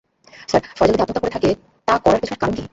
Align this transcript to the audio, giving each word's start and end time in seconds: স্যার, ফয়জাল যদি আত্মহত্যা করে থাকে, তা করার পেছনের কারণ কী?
স্যার, 0.49 0.61
ফয়জাল 0.77 0.91
যদি 0.91 1.01
আত্মহত্যা 1.03 1.21
করে 1.21 1.33
থাকে, 1.35 1.49
তা 1.87 1.93
করার 1.97 2.19
পেছনের 2.21 2.39
কারণ 2.39 2.53
কী? 2.55 2.63